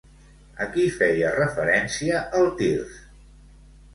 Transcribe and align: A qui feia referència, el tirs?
A 0.63 0.67
qui 0.75 0.85
feia 0.95 1.33
referència, 1.35 2.21
el 2.39 2.49
tirs? 2.63 2.99